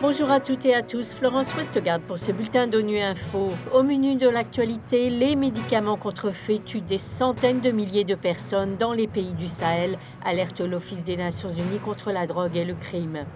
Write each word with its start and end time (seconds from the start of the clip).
Bonjour 0.00 0.30
à 0.30 0.40
toutes 0.40 0.64
et 0.64 0.74
à 0.74 0.82
tous, 0.82 1.14
Florence 1.14 1.54
Westgard 1.54 2.00
pour 2.00 2.18
ce 2.18 2.32
bulletin 2.32 2.66
d'ONU 2.66 2.98
Info. 2.98 3.50
Au 3.74 3.82
menu 3.82 4.16
de 4.16 4.28
l'actualité, 4.28 5.10
les 5.10 5.36
médicaments 5.36 5.98
contrefaits 5.98 6.64
tuent 6.64 6.80
des 6.80 6.98
centaines 6.98 7.60
de 7.60 7.70
milliers 7.70 8.04
de 8.04 8.14
personnes 8.14 8.76
dans 8.78 8.94
les 8.94 9.06
pays 9.06 9.34
du 9.34 9.48
Sahel, 9.48 9.98
alerte 10.24 10.60
l'Office 10.60 11.04
des 11.04 11.16
Nations 11.16 11.50
Unies 11.50 11.80
contre 11.80 12.10
la 12.10 12.26
drogue 12.26 12.56
et 12.56 12.64
le 12.64 12.74
crime. 12.74 13.26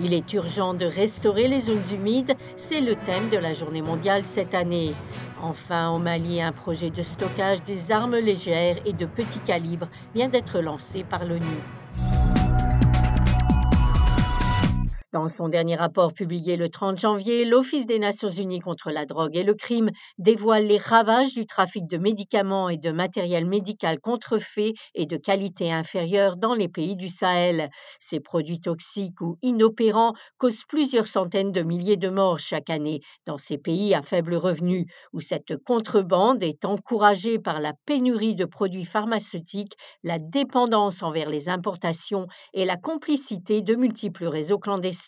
Il 0.00 0.12
est 0.12 0.32
urgent 0.32 0.74
de 0.74 0.86
restaurer 0.86 1.48
les 1.48 1.60
zones 1.60 1.82
humides, 1.92 2.34
c'est 2.56 2.80
le 2.80 2.96
thème 2.96 3.28
de 3.30 3.38
la 3.38 3.52
journée 3.52 3.82
mondiale 3.82 4.24
cette 4.24 4.54
année. 4.54 4.92
Enfin, 5.42 5.90
au 5.90 5.98
Mali, 5.98 6.42
un 6.42 6.52
projet 6.52 6.90
de 6.90 7.02
stockage 7.02 7.62
des 7.62 7.92
armes 7.92 8.16
légères 8.16 8.78
et 8.86 8.92
de 8.92 9.06
petit 9.06 9.40
calibre 9.40 9.88
vient 10.14 10.28
d'être 10.28 10.60
lancé 10.60 11.04
par 11.04 11.24
l'ONU. 11.24 12.23
Dans 15.14 15.28
son 15.28 15.48
dernier 15.48 15.76
rapport 15.76 16.12
publié 16.12 16.56
le 16.56 16.68
30 16.68 16.98
janvier, 16.98 17.44
l'Office 17.44 17.86
des 17.86 18.00
Nations 18.00 18.30
Unies 18.30 18.58
contre 18.58 18.90
la 18.90 19.06
drogue 19.06 19.36
et 19.36 19.44
le 19.44 19.54
crime 19.54 19.92
dévoile 20.18 20.66
les 20.66 20.76
ravages 20.76 21.34
du 21.34 21.46
trafic 21.46 21.86
de 21.86 21.98
médicaments 21.98 22.68
et 22.68 22.78
de 22.78 22.90
matériel 22.90 23.46
médical 23.46 24.00
contrefait 24.00 24.72
et 24.96 25.06
de 25.06 25.16
qualité 25.16 25.70
inférieure 25.70 26.36
dans 26.36 26.54
les 26.54 26.66
pays 26.66 26.96
du 26.96 27.08
Sahel. 27.08 27.70
Ces 28.00 28.18
produits 28.18 28.58
toxiques 28.58 29.20
ou 29.20 29.38
inopérants 29.40 30.14
causent 30.36 30.64
plusieurs 30.64 31.06
centaines 31.06 31.52
de 31.52 31.62
milliers 31.62 31.96
de 31.96 32.08
morts 32.08 32.40
chaque 32.40 32.68
année 32.68 33.00
dans 33.24 33.38
ces 33.38 33.56
pays 33.56 33.94
à 33.94 34.02
faible 34.02 34.34
revenu, 34.34 34.86
où 35.12 35.20
cette 35.20 35.56
contrebande 35.62 36.42
est 36.42 36.64
encouragée 36.64 37.38
par 37.38 37.60
la 37.60 37.72
pénurie 37.86 38.34
de 38.34 38.46
produits 38.46 38.84
pharmaceutiques, 38.84 39.74
la 40.02 40.18
dépendance 40.18 41.04
envers 41.04 41.30
les 41.30 41.48
importations 41.48 42.26
et 42.52 42.64
la 42.64 42.76
complicité 42.76 43.62
de 43.62 43.76
multiples 43.76 44.26
réseaux 44.26 44.58
clandestins. 44.58 45.03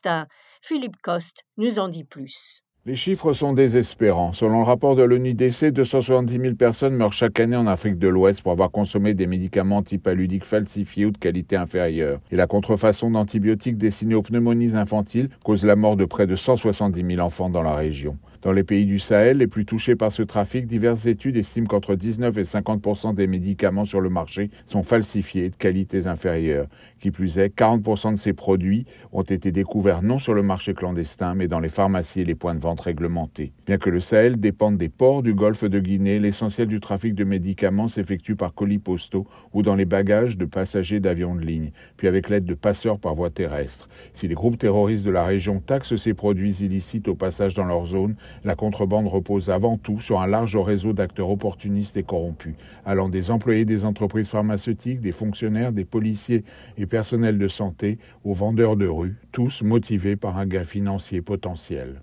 Philippe 0.62 0.96
Coste 1.02 1.44
nous 1.56 1.78
en 1.78 1.88
dit 1.88 2.04
plus. 2.04 2.62
Les 2.86 2.94
chiffres 2.94 3.32
sont 3.32 3.52
désespérants. 3.52 4.32
Selon 4.32 4.58
le 4.60 4.64
rapport 4.64 4.94
de 4.94 5.02
l'ONUDC, 5.02 5.72
270 5.72 6.38
000 6.38 6.54
personnes 6.54 6.94
meurent 6.94 7.12
chaque 7.12 7.40
année 7.40 7.56
en 7.56 7.66
Afrique 7.66 7.98
de 7.98 8.06
l'Ouest 8.06 8.42
pour 8.42 8.52
avoir 8.52 8.70
consommé 8.70 9.12
des 9.12 9.26
médicaments 9.26 9.78
antipaludiques 9.78 10.44
falsifiés 10.44 11.06
ou 11.06 11.10
de 11.10 11.18
qualité 11.18 11.56
inférieure. 11.56 12.20
Et 12.30 12.36
la 12.36 12.46
contrefaçon 12.46 13.10
d'antibiotiques 13.10 13.76
destinés 13.76 14.14
aux 14.14 14.22
pneumonies 14.22 14.76
infantiles 14.76 15.30
cause 15.42 15.64
la 15.64 15.74
mort 15.74 15.96
de 15.96 16.04
près 16.04 16.28
de 16.28 16.36
170 16.36 17.04
000 17.04 17.20
enfants 17.26 17.50
dans 17.50 17.64
la 17.64 17.74
région. 17.74 18.18
Dans 18.46 18.52
les 18.52 18.62
pays 18.62 18.86
du 18.86 19.00
Sahel 19.00 19.38
les 19.38 19.48
plus 19.48 19.64
touchés 19.64 19.96
par 19.96 20.12
ce 20.12 20.22
trafic, 20.22 20.68
diverses 20.68 21.06
études 21.06 21.36
estiment 21.36 21.66
qu'entre 21.66 21.96
19 21.96 22.38
et 22.38 22.44
50% 22.44 23.12
des 23.12 23.26
médicaments 23.26 23.84
sur 23.84 24.00
le 24.00 24.08
marché 24.08 24.50
sont 24.66 24.84
falsifiés 24.84 25.50
de 25.50 25.56
qualités 25.56 26.06
inférieures. 26.06 26.68
Qui 27.00 27.10
plus 27.10 27.38
est, 27.38 27.52
40% 27.58 28.12
de 28.12 28.16
ces 28.16 28.34
produits 28.34 28.86
ont 29.12 29.22
été 29.22 29.50
découverts 29.50 30.00
non 30.02 30.20
sur 30.20 30.32
le 30.32 30.44
marché 30.44 30.74
clandestin, 30.74 31.34
mais 31.34 31.48
dans 31.48 31.58
les 31.58 31.68
pharmacies 31.68 32.20
et 32.20 32.24
les 32.24 32.36
points 32.36 32.54
de 32.54 32.60
vente 32.60 32.80
réglementés. 32.80 33.50
Bien 33.66 33.78
que 33.78 33.90
le 33.90 33.98
Sahel 33.98 34.38
dépende 34.38 34.78
des 34.78 34.88
ports 34.88 35.24
du 35.24 35.34
golfe 35.34 35.64
de 35.64 35.80
Guinée, 35.80 36.20
l'essentiel 36.20 36.68
du 36.68 36.78
trafic 36.78 37.16
de 37.16 37.24
médicaments 37.24 37.88
s'effectue 37.88 38.36
par 38.36 38.54
colis 38.54 38.78
postaux 38.78 39.26
ou 39.54 39.64
dans 39.64 39.74
les 39.74 39.86
bagages 39.86 40.36
de 40.36 40.44
passagers 40.44 41.00
d'avions 41.00 41.34
de 41.34 41.44
ligne, 41.44 41.72
puis 41.96 42.06
avec 42.06 42.28
l'aide 42.28 42.44
de 42.44 42.54
passeurs 42.54 43.00
par 43.00 43.16
voie 43.16 43.30
terrestre. 43.30 43.88
Si 44.12 44.28
les 44.28 44.34
groupes 44.34 44.56
terroristes 44.56 45.04
de 45.04 45.10
la 45.10 45.24
région 45.24 45.58
taxent 45.58 45.96
ces 45.96 46.14
produits 46.14 46.58
illicites 46.60 47.08
au 47.08 47.16
passage 47.16 47.54
dans 47.54 47.64
leur 47.64 47.86
zone, 47.86 48.14
la 48.44 48.54
contrebande 48.54 49.06
repose 49.06 49.50
avant 49.50 49.76
tout 49.76 50.00
sur 50.00 50.20
un 50.20 50.26
large 50.26 50.56
réseau 50.56 50.92
d'acteurs 50.92 51.30
opportunistes 51.30 51.96
et 51.96 52.02
corrompus, 52.02 52.54
allant 52.84 53.08
des 53.08 53.30
employés 53.30 53.64
des 53.64 53.84
entreprises 53.84 54.28
pharmaceutiques, 54.28 55.00
des 55.00 55.12
fonctionnaires, 55.12 55.72
des 55.72 55.84
policiers 55.84 56.44
et 56.76 56.86
personnels 56.86 57.38
de 57.38 57.48
santé 57.48 57.98
aux 58.24 58.34
vendeurs 58.34 58.76
de 58.76 58.86
rue, 58.86 59.16
tous 59.32 59.62
motivés 59.62 60.16
par 60.16 60.38
un 60.38 60.46
gain 60.46 60.64
financier 60.64 61.22
potentiel. 61.22 62.02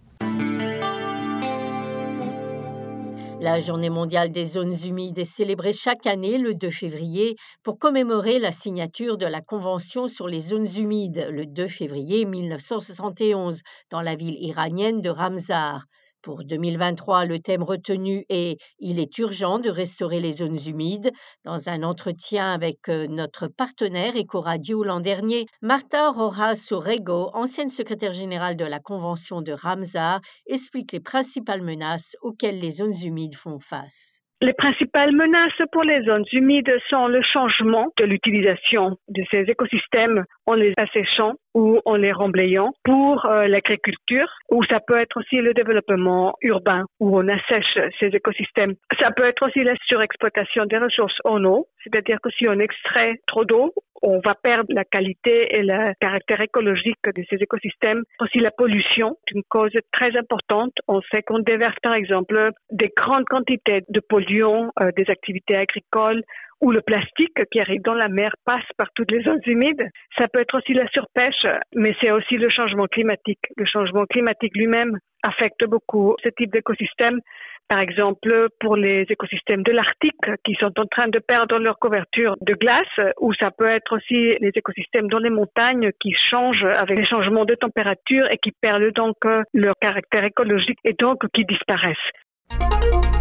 La 3.44 3.59
journée 3.59 3.90
mondiale 3.90 4.31
des 4.31 4.46
zones 4.46 4.74
humides 4.86 5.19
est 5.19 5.25
célébrée 5.25 5.74
chaque 5.74 6.07
année 6.07 6.38
le 6.38 6.53
2 6.53 6.69
février 6.69 7.36
pour 7.62 7.78
commémorer 7.78 8.40
la 8.40 8.53
signature 8.53 9.18
de 9.18 9.25
la 9.25 9.41
Convention 9.41 10.07
sur 10.07 10.30
les 10.30 10.40
zones 10.40 10.78
humides 10.78 11.28
le 11.30 11.46
2 11.46 11.68
février 11.68 12.24
1971 12.24 13.62
dans 13.90 14.00
la 14.00 14.16
ville 14.16 14.38
iranienne 14.40 15.02
de 15.02 15.09
Ramsar. 15.09 15.88
Pour 16.23 16.45
2023, 16.45 17.25
le 17.25 17.38
thème 17.39 17.63
retenu 17.63 18.25
est 18.29 18.57
Il 18.79 19.01
est 19.01 19.17
urgent 19.17 19.59
de 19.59 19.69
restaurer 19.69 20.22
les 20.22 20.31
zones 20.31 20.57
humides. 20.66 21.11
Dans 21.44 21.67
un 21.67 21.84
entretien 21.84 22.53
avec 22.53 22.88
euh, 22.88 23.07
notre 23.07 23.47
partenaire 23.47 24.16
Ecoradio 24.16 24.85
l'an 24.85 25.01
dernier, 25.01 25.47
Marta 25.62 26.09
Rojas 26.12 26.69
Orego, 26.72 27.29
ancienne 27.33 27.67
secrétaire 27.67 28.13
générale 28.13 28.56
de 28.56 28.63
la 28.63 28.79
Convention 28.79 29.41
de 29.41 29.51
Ramsar, 29.51 30.22
explique 30.45 30.94
les 30.94 31.01
principales 31.01 31.62
menaces 31.62 32.16
auxquelles 32.22 32.59
les 32.59 32.72
zones 32.72 32.95
humides 33.03 33.35
font 33.35 33.59
face. 33.59 34.22
Les 34.44 34.52
principales 34.52 35.16
menaces 35.16 35.62
pour 35.72 35.84
les 35.84 36.04
zones 36.04 36.26
humides 36.34 36.78
sont 36.90 37.08
le 37.08 37.22
changement 37.22 37.94
de 37.98 38.04
l'utilisation 38.04 38.98
de 39.08 39.24
ces 39.31 39.50
écosystèmes 39.50 40.26
en 40.46 40.56
les 40.56 40.74
asséchant 40.76 41.36
ou 41.54 41.80
en 41.86 41.96
les 41.96 42.12
remblayant 42.12 42.74
pour 42.84 43.26
euh, 43.26 43.48
l'agriculture, 43.48 44.28
ou 44.52 44.62
ça 44.66 44.81
peut 44.86 44.98
être 44.98 45.16
aussi 45.16 45.38
le 45.38 45.54
développement 45.54 46.36
urbain 46.42 46.84
où 47.00 47.18
on 47.18 47.26
assèche 47.30 47.78
ces 48.02 48.08
écosystèmes. 48.08 48.74
Ça 49.00 49.12
peut 49.12 49.24
être 49.24 49.48
aussi 49.48 49.64
la 49.64 49.76
surexploitation 49.88 50.66
des 50.66 50.78
ressources 50.78 51.20
en 51.24 51.42
eau, 51.46 51.68
c'est-à-dire 51.81 52.18
que 52.22 52.30
si 52.31 52.46
on 52.50 52.60
extrait 52.60 53.22
trop 53.28 53.46
d'eau, 53.46 53.74
on 54.03 54.19
va 54.19 54.36
perdre 54.36 54.72
la 54.74 54.84
qualité 54.84 55.56
et 55.56 55.64
le 55.64 55.94
caractère 56.00 56.41
écologique 56.41 57.00
de 57.16 57.24
ces 57.30 57.38
écosystèmes. 57.38 58.03
Aussi 58.19 58.40
la 58.40 58.52
pollution, 58.52 59.18
une 59.34 59.44
cause 59.47 59.72
très 59.91 60.16
importante. 60.18 60.74
On 60.88 61.02
sait 61.12 61.24
qu'on 61.24 61.40
déverse 61.40 61.78
par 61.81 61.94
exemple 61.94 62.52
des 62.69 62.92
grandes 62.96 63.25
quantités 63.25 63.84
de 63.88 64.00
polluants 64.02 64.72
euh, 64.81 64.92
des 64.96 65.09
activités 65.09 65.56
agricoles 65.56 66.24
ou 66.63 66.72
le 66.72 66.81
plastique 66.81 67.44
qui 67.51 67.59
arrive 67.59 67.81
dans 67.81 67.94
la 67.94 68.07
mer 68.07 68.31
passe 68.46 68.63
par 68.78 68.88
toutes 68.96 69.12
les 69.12 69.22
zones 69.22 69.41
humides. 69.46 69.90
Ça 70.18 70.29
peut 70.29 70.40
être 70.40 70.57
aussi 70.57 70.74
la 70.74 70.88
surpêche, 70.88 71.46
mais 71.75 71.94
c'est 72.00 72.12
aussi 72.12 72.35
le 72.35 72.50
changement 72.50 72.88
climatique. 72.88 73.44
Le 73.57 73.66
changement 73.66 74.06
climatique 74.06 74.56
lui-même 74.56 74.97
affecte 75.24 75.66
beaucoup 75.66 76.16
ce 76.24 76.29
type 76.29 76.53
d'écosystème. 76.53 77.19
Par 77.68 77.79
exemple, 77.79 78.47
pour 78.62 78.78
les 78.78 79.06
écosystèmes 79.09 79.63
de 79.63 79.74
l'Arctique 79.74 80.25
qui 80.46 80.56
sont 80.56 80.72
en 80.79 80.85
train 80.85 81.09
de 81.09 81.19
perdre 81.19 81.59
leur 81.59 81.78
couverture 81.79 82.35
de 82.40 82.53
glace, 82.53 83.13
ou 83.19 83.34
ça 83.34 83.51
peut 83.51 83.68
être 83.68 83.97
aussi 83.97 84.38
les 84.40 84.51
écosystèmes 84.56 85.07
dans 85.07 85.19
les 85.19 85.30
montagnes 85.30 85.91
qui 86.00 86.13
changent 86.13 86.66
avec 86.66 86.97
les 86.97 87.06
changements 87.06 87.45
de 87.45 87.56
température 87.56 88.25
et 88.31 88.38
qui 88.38 88.51
perdent 88.51 88.94
donc 88.94 89.18
leur 89.53 89.75
caractère 89.81 90.24
écologique 90.24 90.80
et 90.85 90.94
donc 90.94 91.25
qui 91.34 91.44
disparaissent. 91.44 93.12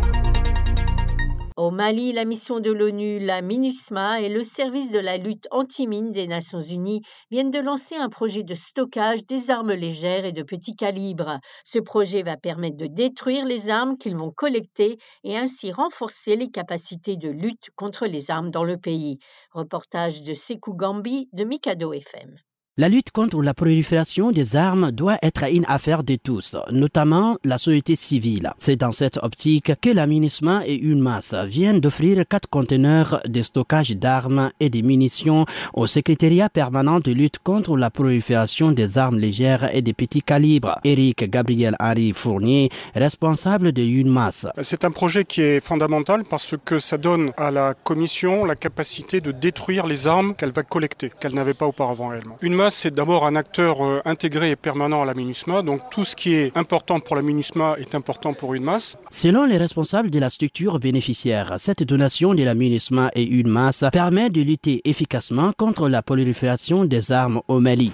Au 1.63 1.71
Mali, 1.71 2.13
la 2.13 2.25
mission 2.25 2.59
de 2.59 2.73
l'ONU, 2.73 3.21
la 3.21 3.41
MINUSMA 3.41 4.21
et 4.21 4.29
le 4.29 4.43
service 4.43 4.91
de 4.91 4.99
la 4.99 5.17
lutte 5.17 5.47
anti-mine 5.53 6.11
des 6.11 6.27
Nations 6.27 6.61
Unies 6.61 7.03
viennent 7.31 7.53
de 7.53 7.61
lancer 7.61 7.95
un 7.95 8.09
projet 8.09 8.43
de 8.43 8.57
stockage 8.57 9.25
des 9.27 9.49
armes 9.49 9.73
légères 9.73 10.25
et 10.25 10.33
de 10.33 10.43
petit 10.43 10.75
calibre. 10.75 11.39
Ce 11.65 11.79
projet 11.79 12.25
va 12.25 12.37
permettre 12.37 12.79
de 12.79 12.89
détruire 12.89 13.45
les 13.45 13.71
armes 13.71 13.97
qu'ils 13.97 14.17
vont 14.17 14.33
collecter 14.33 14.99
et 15.23 15.39
ainsi 15.39 15.71
renforcer 15.71 16.35
les 16.35 16.51
capacités 16.51 17.17
de 17.17 17.29
lutte 17.29 17.71
contre 17.77 18.07
les 18.09 18.33
armes 18.33 18.51
dans 18.51 18.65
le 18.65 18.77
pays. 18.77 19.21
Reportage 19.53 20.23
de 20.23 20.35
Sekou 20.35 20.75
Gambi 20.75 21.29
de 21.33 21.45
Mikado 21.45 21.93
FM. 21.93 22.39
La 22.79 22.89
lutte 22.89 23.11
contre 23.11 23.43
la 23.43 23.53
prolifération 23.53 24.31
des 24.31 24.57
armes 24.57 24.93
doit 24.93 25.19
être 25.21 25.45
une 25.53 25.67
affaire 25.69 26.03
de 26.03 26.17
tous, 26.17 26.57
notamment 26.71 27.37
la 27.45 27.59
société 27.59 27.97
civile. 27.97 28.51
C'est 28.57 28.77
dans 28.77 28.93
cette 28.93 29.19
optique 29.19 29.75
que 29.79 29.91
l'aménagement 29.91 30.63
et 30.65 30.81
UNMAS 30.83 31.35
viennent 31.45 31.81
d'offrir 31.81 32.25
quatre 32.27 32.49
conteneurs 32.49 33.21
de 33.29 33.43
stockage 33.43 33.91
d'armes 33.91 34.53
et 34.59 34.71
de 34.71 34.81
munitions 34.81 35.45
au 35.75 35.87
secrétariat 35.87 36.49
permanent 36.49 36.99
de 36.99 37.13
lutte 37.13 37.41
contre 37.41 37.77
la 37.77 37.91
prolifération 37.91 38.73
des 38.73 38.97
armes 38.97 39.19
légères 39.19 39.69
et 39.77 39.83
des 39.83 39.93
petits 39.93 40.23
calibres. 40.23 40.79
Eric 40.83 41.29
Gabriel 41.29 41.77
Harry 41.79 42.15
Fournier, 42.15 42.71
responsable 42.95 43.73
de 43.73 43.83
UNMAS. 43.83 44.47
C'est 44.63 44.87
un 44.87 44.91
projet 44.93 45.25
qui 45.25 45.43
est 45.43 45.61
fondamental 45.61 46.23
parce 46.25 46.55
que 46.65 46.79
ça 46.79 46.97
donne 46.97 47.33
à 47.37 47.51
la 47.51 47.75
commission 47.75 48.47
la 48.47 48.57
capacité 48.57 49.21
de 49.21 49.31
détruire 49.31 49.87
les 49.87 50.07
armes 50.07 50.35
qu'elle 50.35 50.53
va 50.53 50.63
collecter, 50.63 51.13
qu'elle 51.21 51.35
n'avait 51.35 51.53
pas 51.53 51.67
auparavant 51.67 52.09
réellement 52.09 52.39
c'est 52.71 52.91
d'abord 52.93 53.27
un 53.27 53.37
acteur 53.37 53.85
euh, 53.85 54.01
intégré 54.05 54.51
et 54.51 54.57
permanent 54.57 55.03
à 55.03 55.05
la 55.05 55.15
MINUSMA. 55.15 55.63
Donc 55.63 55.81
tout 55.91 56.05
ce 56.05 56.17
qui 56.17 56.35
est 56.35 56.57
important 56.57 57.01
pour 57.01 57.17
la 57.17 57.23
MINUSMA 57.23 57.77
est 57.79 57.95
important 57.95 58.35
pour 58.35 58.55
UNMAS. 58.55 58.97
Selon 59.11 59.45
les 59.45 59.57
responsables 59.57 60.11
de 60.11 60.19
la 60.19 60.31
structure 60.31 60.79
bénéficiaire, 60.79 61.55
cette 61.59 61.83
donation 61.83 62.35
de 62.35 62.43
la 62.43 62.55
MINUSMA 62.55 63.11
et 63.15 63.25
UNMAS 63.25 63.85
permet 63.93 64.31
de 64.31 64.43
lutter 64.43 64.81
efficacement 64.85 65.53
contre 65.57 65.89
la 65.89 66.03
prolifération 66.03 66.85
des 66.85 67.13
armes 67.13 67.41
au 67.49 67.61
Mali. 67.61 67.93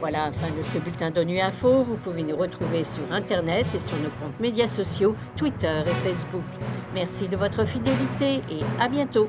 Voilà 0.00 0.26
la 0.26 0.32
fin 0.32 0.48
de 0.56 0.62
ce 0.62 0.78
bulletin 0.78 1.10
d'ONU 1.10 1.40
Info. 1.40 1.82
Vous 1.82 1.96
pouvez 1.96 2.22
nous 2.22 2.36
retrouver 2.36 2.84
sur 2.84 3.02
Internet 3.10 3.66
et 3.74 3.80
sur 3.80 3.98
nos 3.98 4.10
comptes 4.10 4.38
médias 4.38 4.68
sociaux, 4.68 5.16
Twitter 5.36 5.82
et 5.86 6.08
Facebook. 6.08 6.44
Merci 6.94 7.26
de 7.26 7.36
votre 7.36 7.64
fidélité 7.64 8.40
et 8.50 8.62
à 8.80 8.88
bientôt. 8.88 9.28